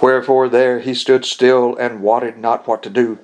Wherefore 0.00 0.48
there 0.48 0.78
he 0.78 0.94
stood 0.94 1.26
still 1.26 1.76
and 1.76 2.00
wotted 2.00 2.38
not 2.38 2.66
what 2.66 2.82
to 2.84 2.90
do. 2.90 3.18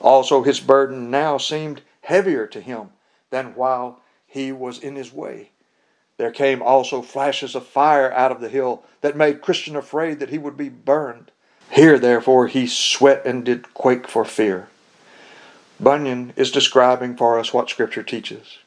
Also 0.00 0.42
his 0.42 0.60
burden 0.60 1.10
now 1.10 1.36
seemed 1.36 1.82
heavier 2.02 2.46
to 2.46 2.60
him 2.60 2.90
than 3.28 3.54
while 3.54 4.00
he 4.26 4.52
was 4.52 4.78
in 4.78 4.96
his 4.96 5.12
way. 5.12 5.50
There 6.16 6.30
came 6.30 6.62
also 6.62 7.02
flashes 7.02 7.54
of 7.54 7.66
fire 7.66 8.12
out 8.12 8.32
of 8.32 8.40
the 8.40 8.48
hill 8.48 8.84
that 9.00 9.16
made 9.16 9.42
Christian 9.42 9.76
afraid 9.76 10.20
that 10.20 10.30
he 10.30 10.38
would 10.38 10.56
be 10.56 10.68
burned. 10.68 11.30
Here, 11.70 12.00
therefore, 12.00 12.48
he 12.48 12.66
sweat 12.66 13.24
and 13.24 13.44
did 13.44 13.74
quake 13.74 14.08
for 14.08 14.24
fear. 14.24 14.68
Bunyan 15.78 16.32
is 16.34 16.50
describing 16.50 17.16
for 17.16 17.38
us 17.38 17.54
what 17.54 17.70
Scripture 17.70 18.02
teaches. 18.02 18.58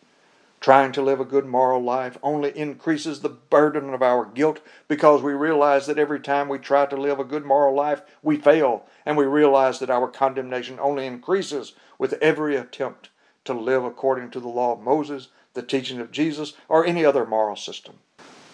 Trying 0.62 0.94
to 0.94 1.02
live 1.02 1.20
a 1.20 1.26
good 1.26 1.46
moral 1.46 1.84
life 1.84 2.18
only 2.24 2.58
increases 2.58 3.20
the 3.20 3.28
burden 3.28 3.94
of 3.94 4.02
our 4.02 4.26
guilt 4.26 4.62
because 4.88 5.22
we 5.22 5.34
realize 5.34 5.86
that 5.88 6.00
every 6.00 6.22
time 6.22 6.48
we 6.48 6.58
try 6.58 6.86
to 6.86 6.96
live 6.96 7.20
a 7.20 7.26
good 7.26 7.44
moral 7.44 7.76
life, 7.76 8.02
we 8.22 8.38
fail, 8.38 8.86
and 9.06 9.18
we 9.18 9.26
realize 9.26 9.80
that 9.80 9.90
our 9.90 10.08
condemnation 10.08 10.80
only 10.80 11.06
increases 11.06 11.74
with 12.00 12.14
every 12.22 12.56
attempt 12.56 13.10
to 13.44 13.54
live 13.54 13.84
according 13.84 14.32
to 14.32 14.40
the 14.40 14.48
law 14.48 14.72
of 14.72 14.80
Moses, 14.80 15.28
the 15.54 15.62
teaching 15.62 16.00
of 16.00 16.12
Jesus, 16.14 16.54
or 16.70 16.86
any 16.86 17.04
other 17.04 17.26
moral 17.26 17.58
system. 17.58 17.96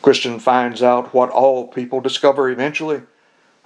Christian 0.01 0.39
finds 0.39 0.81
out 0.81 1.13
what 1.13 1.29
all 1.29 1.67
people 1.67 2.01
discover 2.01 2.49
eventually 2.49 3.03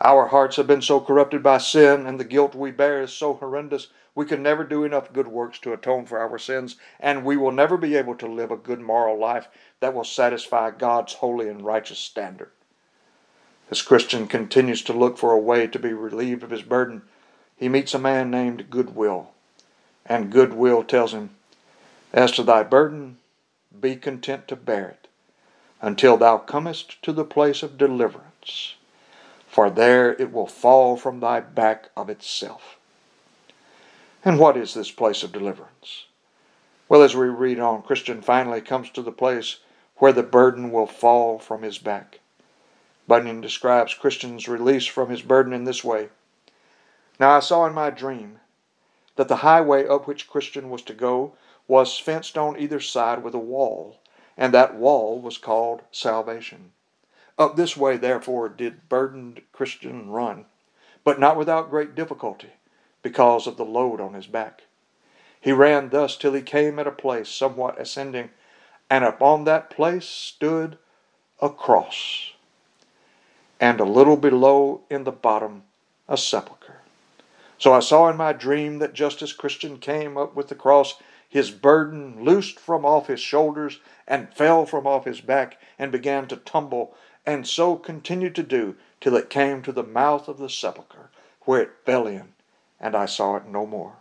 our 0.01 0.27
hearts 0.27 0.55
have 0.57 0.67
been 0.67 0.81
so 0.81 0.99
corrupted 0.99 1.43
by 1.43 1.59
sin, 1.59 2.05
and 2.05 2.19
the 2.19 2.25
guilt 2.25 2.55
we 2.55 2.71
bear 2.71 3.01
is 3.01 3.13
so 3.13 3.35
horrendous, 3.35 3.87
we 4.15 4.25
can 4.25 4.43
never 4.43 4.63
do 4.63 4.83
enough 4.83 5.13
good 5.13 5.27
works 5.27 5.59
to 5.59 5.73
atone 5.73 6.05
for 6.05 6.19
our 6.19 6.37
sins, 6.37 6.75
and 6.99 7.23
we 7.23 7.37
will 7.37 7.51
never 7.51 7.77
be 7.77 7.95
able 7.95 8.15
to 8.15 8.27
live 8.27 8.51
a 8.51 8.57
good 8.57 8.81
moral 8.81 9.17
life 9.17 9.47
that 9.79 9.93
will 9.93 10.03
satisfy 10.03 10.71
God's 10.71 11.13
holy 11.13 11.47
and 11.47 11.65
righteous 11.65 11.99
standard. 11.99 12.51
As 13.71 13.81
Christian 13.81 14.27
continues 14.27 14.81
to 14.83 14.93
look 14.93 15.17
for 15.17 15.31
a 15.31 15.39
way 15.39 15.67
to 15.67 15.79
be 15.79 15.93
relieved 15.93 16.43
of 16.43 16.49
his 16.49 16.63
burden, 16.63 17.03
he 17.55 17.69
meets 17.69 17.93
a 17.93 17.99
man 17.99 18.29
named 18.29 18.69
Goodwill, 18.69 19.31
and 20.05 20.31
Goodwill 20.31 20.83
tells 20.83 21.13
him, 21.13 21.31
As 22.11 22.31
to 22.33 22.43
thy 22.43 22.63
burden, 22.63 23.17
be 23.79 23.95
content 23.95 24.47
to 24.49 24.55
bear 24.55 24.89
it, 24.89 25.07
until 25.81 26.17
thou 26.17 26.37
comest 26.37 27.01
to 27.03 27.11
the 27.11 27.25
place 27.25 27.63
of 27.63 27.77
deliverance 27.77 28.75
for 29.53 29.69
there 29.69 30.13
it 30.13 30.33
will 30.33 30.47
fall 30.47 30.97
from 30.97 31.19
thy 31.19 31.39
back 31.39 31.89
of 31.95 32.09
itself. 32.09 32.79
And 34.25 34.39
what 34.39 34.57
is 34.57 34.73
this 34.73 34.89
place 34.89 35.21
of 35.21 35.31
deliverance? 35.31 36.07
Well, 36.89 37.03
as 37.03 37.15
we 37.15 37.27
read 37.27 37.59
on, 37.59 37.83
Christian 37.83 38.23
finally 38.23 38.61
comes 38.61 38.89
to 38.89 39.03
the 39.03 39.11
place 39.11 39.57
where 39.97 40.11
the 40.11 40.23
burden 40.23 40.71
will 40.71 40.87
fall 40.87 41.37
from 41.37 41.61
his 41.61 41.77
back. 41.77 42.19
Bunyan 43.07 43.41
describes 43.41 43.93
Christian's 43.93 44.47
release 44.47 44.87
from 44.87 45.11
his 45.11 45.21
burden 45.21 45.53
in 45.53 45.65
this 45.65 45.83
way 45.83 46.09
Now 47.19 47.37
I 47.37 47.39
saw 47.39 47.67
in 47.67 47.75
my 47.75 47.91
dream 47.91 48.39
that 49.17 49.27
the 49.27 49.45
highway 49.45 49.87
up 49.87 50.07
which 50.07 50.27
Christian 50.27 50.71
was 50.71 50.81
to 50.81 50.95
go 50.95 51.33
was 51.67 51.99
fenced 51.99 52.39
on 52.39 52.59
either 52.59 52.79
side 52.79 53.23
with 53.23 53.35
a 53.35 53.39
wall, 53.39 53.99
and 54.35 54.51
that 54.51 54.73
wall 54.73 55.19
was 55.19 55.37
called 55.37 55.83
salvation. 55.91 56.71
Up 57.37 57.55
this 57.55 57.75
way, 57.75 57.97
therefore, 57.97 58.47
did 58.47 58.89
burdened 58.89 59.41
Christian 59.51 60.09
run, 60.09 60.45
but 61.03 61.19
not 61.19 61.37
without 61.37 61.69
great 61.69 61.95
difficulty, 61.95 62.51
because 63.01 63.47
of 63.47 63.57
the 63.57 63.65
load 63.65 63.99
on 63.99 64.13
his 64.13 64.27
back. 64.27 64.63
He 65.41 65.51
ran 65.51 65.89
thus 65.89 66.15
till 66.15 66.33
he 66.33 66.41
came 66.41 66.79
at 66.79 66.87
a 66.87 66.91
place 66.91 67.29
somewhat 67.29 67.79
ascending, 67.79 68.29
and 68.89 69.03
upon 69.03 69.43
that 69.43 69.69
place 69.69 70.05
stood 70.05 70.77
a 71.41 71.49
cross, 71.49 72.31
and 73.59 73.79
a 73.79 73.85
little 73.85 74.17
below 74.17 74.81
in 74.89 75.03
the 75.03 75.11
bottom 75.11 75.63
a 76.07 76.17
sepulchre. 76.17 76.81
So 77.57 77.73
I 77.73 77.79
saw 77.79 78.09
in 78.09 78.17
my 78.17 78.33
dream 78.33 78.79
that 78.79 78.93
just 78.93 79.21
as 79.21 79.33
Christian 79.33 79.77
came 79.77 80.17
up 80.17 80.35
with 80.35 80.49
the 80.49 80.55
cross, 80.55 80.95
his 81.27 81.49
burden 81.49 82.23
loosed 82.23 82.59
from 82.59 82.85
off 82.85 83.07
his 83.07 83.19
shoulders 83.19 83.79
and 84.07 84.33
fell 84.33 84.65
from 84.65 84.85
off 84.85 85.05
his 85.05 85.21
back 85.21 85.57
and 85.79 85.91
began 85.91 86.27
to 86.27 86.37
tumble 86.37 86.95
and 87.25 87.47
so 87.47 87.75
continued 87.75 88.35
to 88.35 88.43
do 88.43 88.75
till 88.99 89.15
it 89.15 89.29
came 89.29 89.61
to 89.61 89.71
the 89.71 89.83
mouth 89.83 90.27
of 90.27 90.37
the 90.37 90.49
sepulchre, 90.49 91.09
where 91.41 91.61
it 91.61 91.71
fell 91.85 92.07
in, 92.07 92.33
and 92.79 92.95
I 92.95 93.05
saw 93.05 93.35
it 93.35 93.45
no 93.47 93.65
more. 93.65 93.97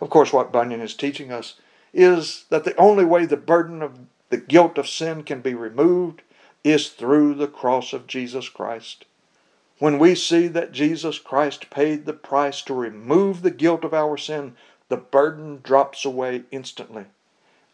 Of 0.00 0.10
course, 0.10 0.32
what 0.32 0.52
Bunyan 0.52 0.80
is 0.80 0.94
teaching 0.94 1.32
us 1.32 1.54
is 1.92 2.44
that 2.50 2.64
the 2.64 2.76
only 2.76 3.04
way 3.04 3.26
the 3.26 3.36
burden 3.36 3.82
of 3.82 4.00
the 4.30 4.36
guilt 4.36 4.78
of 4.78 4.88
sin 4.88 5.22
can 5.22 5.40
be 5.40 5.54
removed 5.54 6.22
is 6.64 6.88
through 6.88 7.34
the 7.34 7.46
cross 7.46 7.92
of 7.92 8.06
Jesus 8.06 8.48
Christ. 8.48 9.04
When 9.78 9.98
we 9.98 10.14
see 10.14 10.48
that 10.48 10.72
Jesus 10.72 11.18
Christ 11.18 11.70
paid 11.70 12.04
the 12.04 12.12
price 12.12 12.62
to 12.62 12.74
remove 12.74 13.42
the 13.42 13.50
guilt 13.50 13.84
of 13.84 13.92
our 13.92 14.16
sin, 14.16 14.56
the 14.88 14.96
burden 14.96 15.60
drops 15.62 16.04
away 16.04 16.44
instantly. 16.50 17.06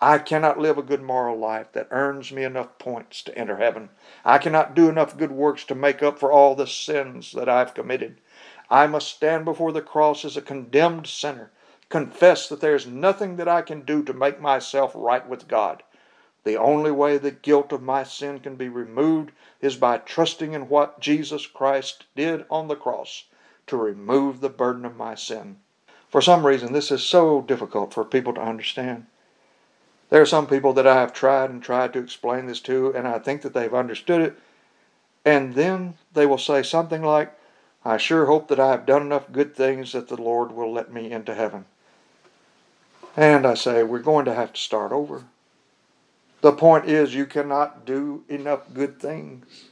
I 0.03 0.17
cannot 0.17 0.59
live 0.59 0.79
a 0.79 0.83
good 0.83 1.03
moral 1.03 1.37
life 1.37 1.73
that 1.73 1.89
earns 1.91 2.33
me 2.33 2.43
enough 2.43 2.79
points 2.79 3.23
to 3.25 3.37
enter 3.37 3.59
heaven. 3.59 3.91
I 4.25 4.39
cannot 4.39 4.75
do 4.75 4.89
enough 4.89 5.19
good 5.19 5.31
works 5.31 5.63
to 5.65 5.75
make 5.75 6.03
up 6.03 6.19
for 6.19 6.33
all 6.33 6.55
the 6.55 6.67
sins 6.67 7.33
that 7.33 7.51
I've 7.51 7.75
committed. 7.75 8.19
I 8.71 8.87
must 8.87 9.15
stand 9.15 9.45
before 9.45 9.73
the 9.73 9.83
cross 9.83 10.25
as 10.25 10.39
a 10.39 10.43
condemned 10.43 11.07
sinner, 11.07 11.51
confess 11.91 12.49
that 12.49 12.63
there 12.63 12.75
is 12.75 12.87
nothing 12.87 13.37
that 13.37 13.49
I 13.49 13.61
can 13.61 13.83
do 13.83 14.03
to 14.05 14.15
make 14.15 14.41
myself 14.41 14.93
right 14.95 15.29
with 15.29 15.49
God. 15.49 15.83
The 16.45 16.57
only 16.57 16.91
way 16.91 17.19
the 17.19 17.31
guilt 17.31 17.71
of 17.71 17.83
my 17.83 18.03
sin 18.03 18.41
can 18.41 18.57
be 18.57 18.71
removed 18.71 19.33
is 19.61 19.77
by 19.77 19.99
trusting 19.99 20.55
in 20.55 20.71
what 20.71 21.01
Jesus 21.01 21.47
Christ 21.47 22.07
did 22.17 22.47
on 22.49 22.69
the 22.69 22.77
cross 22.77 23.25
to 23.67 23.77
remove 23.77 24.41
the 24.41 24.49
burden 24.49 24.87
of 24.87 24.97
my 24.97 25.15
sin. 25.15 25.59
For 26.09 26.23
some 26.23 26.47
reason, 26.47 26.73
this 26.73 26.91
is 26.91 27.03
so 27.03 27.43
difficult 27.43 27.93
for 27.93 28.05
people 28.05 28.33
to 28.33 28.41
understand. 28.41 29.07
There 30.11 30.21
are 30.21 30.27
some 30.27 30.49
people 30.49 30.73
that 30.75 30.87
I 30.87 31.01
have 31.01 31.13
tried 31.13 31.51
and 31.51 31.63
tried 31.63 31.93
to 31.93 32.01
explain 32.01 32.47
this 32.47 32.61
to, 32.63 32.93
and 32.95 33.07
I 33.07 33.19
think 33.21 33.43
that 33.43 33.55
they've 33.55 33.73
understood 33.73 34.21
it. 34.21 34.39
And 35.25 35.55
then 35.55 35.95
they 36.13 36.27
will 36.27 36.39
say 36.39 36.63
something 36.63 37.03
like, 37.03 37.33
I 37.85 37.97
sure 37.97 38.27
hope 38.27 38.49
that 38.49 38.61
I 38.61 38.73
have 38.73 38.87
done 38.87 39.03
enough 39.03 39.31
good 39.33 39.55
things 39.55 39.93
that 39.93 40.09
the 40.09 40.21
Lord 40.21 40.53
will 40.53 40.73
let 40.73 40.93
me 40.93 41.11
into 41.13 41.35
heaven. 41.35 41.65
And 43.17 43.47
I 43.47 43.55
say, 43.55 43.83
we're 43.83 44.01
going 44.01 44.25
to 44.27 44.35
have 44.35 44.53
to 44.53 44.61
start 44.61 44.93
over. 44.93 45.25
The 46.41 46.53
point 46.53 46.87
is, 46.87 47.15
you 47.15 47.27
cannot 47.27 47.85
do 47.85 48.25
enough 48.29 48.73
good 48.73 48.99
things. 48.99 49.65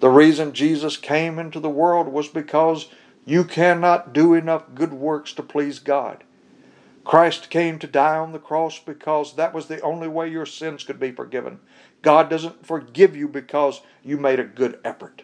The 0.00 0.10
reason 0.10 0.52
Jesus 0.52 0.96
came 0.96 1.38
into 1.38 1.58
the 1.58 1.68
world 1.70 2.08
was 2.08 2.28
because 2.28 2.88
you 3.24 3.44
cannot 3.44 4.12
do 4.12 4.34
enough 4.34 4.64
good 4.74 4.92
works 4.92 5.32
to 5.34 5.42
please 5.42 5.78
God. 5.78 6.24
Christ 7.08 7.48
came 7.48 7.78
to 7.78 7.86
die 7.86 8.18
on 8.18 8.32
the 8.32 8.38
cross 8.38 8.78
because 8.78 9.36
that 9.36 9.54
was 9.54 9.64
the 9.64 9.80
only 9.80 10.08
way 10.08 10.28
your 10.28 10.44
sins 10.44 10.84
could 10.84 11.00
be 11.00 11.10
forgiven. 11.10 11.58
God 12.02 12.28
doesn't 12.28 12.66
forgive 12.66 13.16
you 13.16 13.28
because 13.28 13.80
you 14.04 14.18
made 14.18 14.38
a 14.38 14.44
good 14.44 14.78
effort. 14.84 15.22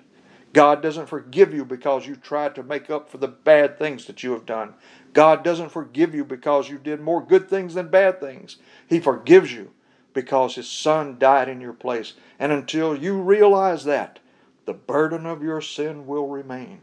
God 0.55 0.81
doesn't 0.81 1.11
forgive 1.11 1.53
you 1.53 1.63
because 1.63 2.07
you 2.07 2.17
tried 2.17 2.55
to 2.55 2.63
make 2.63 2.89
up 2.89 3.11
for 3.11 3.19
the 3.19 3.29
bad 3.29 3.79
things 3.79 4.07
that 4.07 4.23
you 4.23 4.33
have 4.33 4.47
done. 4.47 4.73
God 5.13 5.45
doesn't 5.45 5.73
forgive 5.73 6.15
you 6.15 6.25
because 6.25 6.71
you 6.71 6.79
did 6.79 7.03
more 7.03 7.23
good 7.23 7.51
things 7.51 7.75
than 7.75 7.89
bad 7.89 8.19
things. 8.19 8.57
He 8.89 8.99
forgives 8.99 9.53
you 9.53 9.71
because 10.15 10.55
His 10.55 10.71
Son 10.71 11.19
died 11.19 11.51
in 11.51 11.61
your 11.61 11.75
place. 11.75 12.15
And 12.39 12.51
until 12.51 12.97
you 12.97 13.21
realize 13.21 13.85
that, 13.85 14.21
the 14.65 14.73
burden 14.73 15.27
of 15.27 15.43
your 15.43 15.61
sin 15.61 16.07
will 16.07 16.29
remain. 16.29 16.81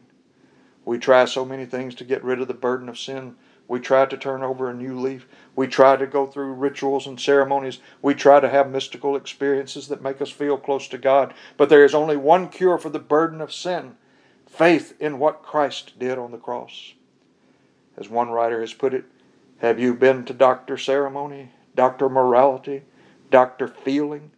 We 0.86 1.00
try 1.00 1.25
so 1.25 1.43
many 1.43 1.65
things 1.65 1.96
to 1.96 2.03
get 2.03 2.24
rid 2.24 2.39
of 2.39 2.48
the 2.48 2.53
burden 2.53 2.88
of 2.88 3.00
sin 3.00 3.36
we 3.72 3.80
try 3.80 4.06
to 4.06 4.18
turn 4.18 4.44
over 4.44 4.70
a 4.70 4.74
new 4.74 5.00
leaf. 5.00 5.25
We 5.56 5.66
try 5.66 5.96
to 5.96 6.06
go 6.06 6.28
through 6.28 6.56
rituals 6.56 7.08
and 7.08 7.18
ceremonies. 7.18 7.80
We 8.01 8.13
try 8.13 8.42
to 8.42 8.50
have 8.50 8.70
mystical 8.70 9.16
experiences 9.16 9.88
that 9.88 10.01
make 10.01 10.22
us 10.22 10.30
feel 10.30 10.58
close 10.58 10.90
to 10.90 10.98
God. 10.98 11.34
But 11.56 11.70
there 11.70 11.86
is 11.86 11.96
only 11.96 12.18
one 12.18 12.50
cure 12.50 12.78
for 12.78 12.90
the 12.90 13.00
burden 13.00 13.40
of 13.40 13.54
sin 13.54 13.96
faith 14.46 14.94
in 15.00 15.20
what 15.20 15.42
Christ 15.42 15.98
did 15.98 16.20
on 16.20 16.32
the 16.32 16.38
cross. 16.38 16.96
As 17.96 18.10
one 18.10 18.30
writer 18.30 18.60
has 18.60 18.74
put 18.74 18.94
it, 18.94 19.06
have 19.60 19.80
you 19.80 19.94
been 19.94 20.25
to 20.25 20.34
Dr. 20.34 20.78
Ceremony, 20.78 21.51
Dr. 21.74 22.10
Morality, 22.10 22.82
Dr. 23.30 23.70
Feeling? 23.70 24.32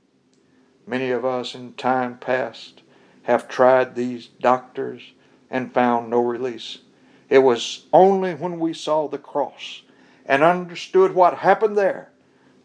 Many 0.85 1.09
of 1.09 1.25
us 1.25 1.55
in 1.55 1.73
time 1.73 2.19
past 2.19 2.83
have 3.23 3.47
tried 3.47 3.95
these 3.95 4.27
doctors 4.27 5.13
and 5.49 5.73
found 5.73 6.11
no 6.11 6.21
release. 6.21 6.81
It 7.29 7.39
was 7.39 7.85
only 7.93 8.33
when 8.33 8.59
we 8.59 8.73
saw 8.73 9.07
the 9.07 9.17
cross 9.17 9.81
and 10.25 10.43
understood 10.43 11.15
what 11.15 11.39
happened 11.39 11.77
there 11.77 12.09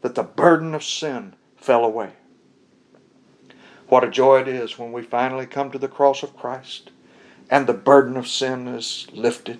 that 0.03 0.15
the 0.15 0.23
burden 0.23 0.75
of 0.75 0.85
sin 0.85 1.35
fell 1.57 1.85
away. 1.85 2.13
What 3.89 4.05
a 4.05 4.11
joy 4.11 4.41
it 4.41 4.49
is 4.49 4.79
when 4.79 4.93
we 4.93 5.03
finally 5.03 5.47
come 5.47 5.71
to 5.71 5.79
the 5.79 5.89
cross 5.89 6.23
of 6.23 6.37
Christ 6.37 6.91
and 7.51 7.67
the 7.67 7.73
burden 7.73 8.17
of 8.17 8.29
sin 8.29 8.69
is 8.69 9.07
lifted. 9.13 9.59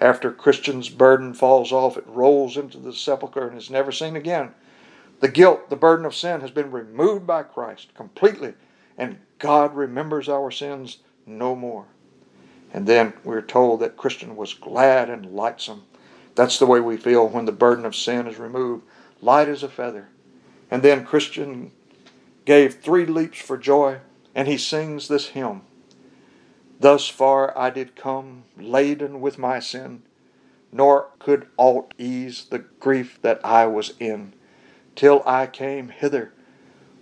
After 0.00 0.32
Christian's 0.32 0.88
burden 0.88 1.34
falls 1.34 1.72
off, 1.72 1.96
it 1.96 2.04
rolls 2.06 2.56
into 2.56 2.78
the 2.78 2.92
sepulchre 2.92 3.48
and 3.48 3.58
is 3.58 3.70
never 3.70 3.92
seen 3.92 4.16
again. 4.16 4.52
The 5.20 5.28
guilt, 5.28 5.70
the 5.70 5.76
burden 5.76 6.04
of 6.04 6.14
sin 6.14 6.40
has 6.40 6.50
been 6.50 6.70
removed 6.70 7.26
by 7.26 7.44
Christ 7.44 7.94
completely, 7.94 8.54
and 8.98 9.18
God 9.38 9.74
remembers 9.76 10.28
our 10.28 10.50
sins 10.50 10.98
no 11.26 11.54
more. 11.54 11.86
And 12.72 12.86
then 12.86 13.12
we're 13.22 13.42
told 13.42 13.80
that 13.80 13.96
Christian 13.96 14.34
was 14.34 14.54
glad 14.54 15.10
and 15.10 15.26
lightsome. 15.26 15.84
That's 16.34 16.58
the 16.58 16.66
way 16.66 16.80
we 16.80 16.96
feel 16.96 17.28
when 17.28 17.44
the 17.44 17.52
burden 17.52 17.84
of 17.84 17.94
sin 17.94 18.26
is 18.26 18.38
removed, 18.38 18.84
light 19.20 19.48
as 19.48 19.62
a 19.62 19.68
feather. 19.68 20.08
And 20.70 20.82
then 20.82 21.04
Christian 21.04 21.72
gave 22.46 22.74
three 22.74 23.04
leaps 23.04 23.38
for 23.38 23.58
joy, 23.58 23.98
and 24.34 24.48
he 24.48 24.56
sings 24.56 25.08
this 25.08 25.28
hymn 25.28 25.62
Thus 26.80 27.08
far 27.08 27.56
I 27.56 27.70
did 27.70 27.94
come, 27.94 28.44
laden 28.58 29.20
with 29.20 29.38
my 29.38 29.60
sin, 29.60 30.02
nor 30.72 31.10
could 31.18 31.46
aught 31.56 31.94
ease 31.98 32.46
the 32.46 32.58
grief 32.58 33.20
that 33.22 33.44
I 33.44 33.66
was 33.66 33.92
in, 34.00 34.32
till 34.96 35.22
I 35.24 35.46
came 35.46 35.90
hither. 35.90 36.32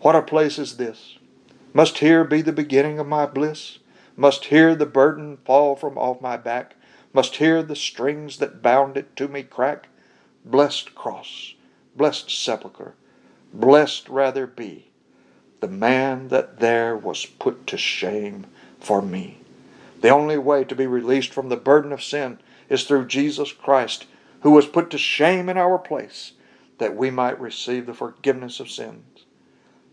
What 0.01 0.17
a 0.17 0.23
place 0.23 0.59
is 0.59 0.77
this! 0.77 1.19
Must 1.73 1.99
here 1.99 2.25
be 2.25 2.43
the 2.43 2.53
beginning 2.53 2.99
of 2.99 3.07
my 3.07 3.25
bliss? 3.25 3.79
Must 4.21 4.45
here 4.45 4.75
the 4.75 4.85
burden 4.85 5.39
fall 5.47 5.77
from 5.77 5.97
off 5.97 6.21
my 6.21 6.37
back, 6.37 6.77
must 7.15 7.37
here 7.37 7.63
the 7.63 7.75
strings 7.75 8.37
that 8.37 8.61
bound 8.61 8.99
it 8.99 9.17
to 9.17 9.29
me 9.29 9.43
crack. 9.43 9.89
Blessed 10.45 10.95
cross, 10.95 11.55
blessed 11.97 12.31
sepulchre, 12.31 12.97
blessed 13.51 14.11
rather 14.11 14.47
be 14.47 14.91
the 15.61 15.69
man 15.69 16.29
that 16.29 16.61
there 16.61 16.95
was 16.95 17.25
put 17.25 17.67
to 17.69 17.79
shame 17.79 18.47
for 18.79 19.01
me. 19.01 19.39
The 20.03 20.11
only 20.11 20.37
way 20.37 20.65
to 20.65 20.75
be 20.75 20.87
released 20.87 21.33
from 21.33 21.49
the 21.49 21.57
burden 21.57 21.91
of 21.91 22.03
sin 22.03 22.41
is 22.69 22.85
through 22.85 23.07
Jesus 23.07 23.55
Christ, 23.55 24.05
who 24.43 24.51
was 24.51 24.67
put 24.67 24.91
to 24.91 24.99
shame 24.99 25.49
in 25.49 25.57
our 25.57 25.79
place, 25.79 26.33
that 26.77 26.95
we 26.95 27.09
might 27.11 27.41
receive 27.41 27.87
the 27.87 27.95
forgiveness 27.95 28.61
of 28.61 28.71
sins. 28.71 29.25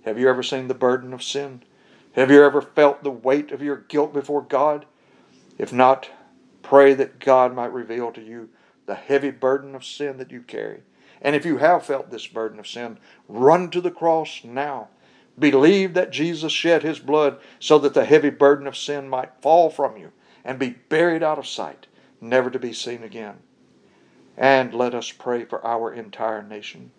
Have 0.03 0.19
you 0.19 0.27
ever 0.27 0.43
seen 0.43 0.67
the 0.67 0.73
burden 0.73 1.13
of 1.13 1.23
sin? 1.23 1.63
Have 2.17 2.32
you 2.32 2.43
ever 2.43 2.63
felt 2.63 3.03
the 3.03 3.12
weight 3.12 3.51
of 3.51 3.62
your 3.62 3.77
guilt 3.77 4.12
before 4.12 4.41
God? 4.41 4.88
If 5.60 5.71
not, 5.71 6.10
pray 6.63 6.95
that 6.95 7.19
God 7.19 7.53
might 7.53 7.71
reveal 7.71 8.12
to 8.12 8.21
you 8.21 8.49
the 8.88 8.95
heavy 8.95 9.30
burden 9.30 9.75
of 9.75 9.86
sin 9.86 10.17
that 10.17 10.32
you 10.32 10.41
carry. 10.41 10.82
And 11.21 11.36
if 11.36 11.45
you 11.45 11.58
have 11.58 11.86
felt 11.86 12.10
this 12.10 12.25
burden 12.25 12.58
of 12.58 12.67
sin, 12.67 12.97
run 13.30 13.69
to 13.69 13.82
the 13.82 13.91
cross 13.91 14.41
now. 14.43 14.88
Believe 15.38 15.93
that 15.93 16.12
Jesus 16.12 16.51
shed 16.51 16.82
his 16.82 16.97
blood 16.97 17.38
so 17.60 17.77
that 17.77 17.93
the 17.93 18.06
heavy 18.06 18.32
burden 18.32 18.65
of 18.65 18.75
sin 18.75 19.08
might 19.08 19.39
fall 19.43 19.69
from 19.69 19.95
you 19.95 20.12
and 20.43 20.58
be 20.58 20.69
buried 20.89 21.21
out 21.21 21.38
of 21.38 21.45
sight, 21.45 21.86
never 22.19 22.49
to 22.49 22.58
be 22.58 22.73
seen 22.73 23.03
again. 23.03 23.36
And 24.36 24.73
let 24.73 24.95
us 24.95 25.12
pray 25.12 25.45
for 25.45 25.63
our 25.63 25.93
entire 25.93 26.41
nation. 26.41 26.89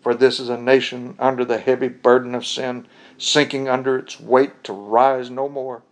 For 0.00 0.14
this 0.14 0.40
is 0.40 0.48
a 0.48 0.56
nation 0.56 1.14
under 1.18 1.44
the 1.44 1.58
heavy 1.58 1.88
burden 1.88 2.34
of 2.34 2.46
sin, 2.46 2.86
sinking 3.18 3.68
under 3.68 3.98
its 3.98 4.18
weight 4.18 4.64
to 4.64 4.72
rise 4.72 5.30
no 5.30 5.48
more. 5.48 5.82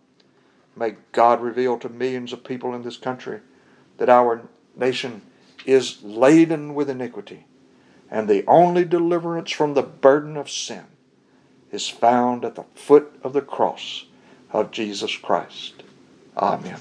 May 0.75 0.95
God 1.11 1.41
reveal 1.41 1.77
to 1.79 1.89
millions 1.89 2.33
of 2.33 2.43
people 2.43 2.73
in 2.73 2.83
this 2.83 2.97
country 2.97 3.41
that 3.97 4.09
our 4.09 4.41
nation 4.75 5.21
is 5.65 6.01
laden 6.01 6.73
with 6.73 6.89
iniquity, 6.89 7.45
and 8.09 8.27
the 8.27 8.45
only 8.47 8.85
deliverance 8.85 9.51
from 9.51 9.73
the 9.73 9.83
burden 9.83 10.37
of 10.37 10.49
sin 10.49 10.85
is 11.71 11.89
found 11.89 12.43
at 12.45 12.55
the 12.55 12.63
foot 12.73 13.19
of 13.23 13.33
the 13.33 13.41
cross 13.41 14.05
of 14.51 14.71
Jesus 14.71 15.15
Christ. 15.15 15.83
Amen. 16.35 16.79